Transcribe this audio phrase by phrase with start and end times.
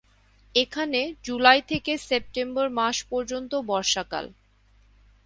[0.55, 4.25] এখানে জুলাই থেকে সেপ্টেম্বর মাস পর্যন্ত বর্ষাকাল।